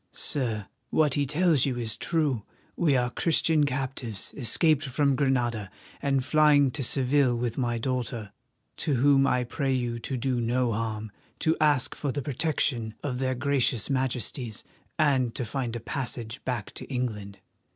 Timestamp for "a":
15.75-15.79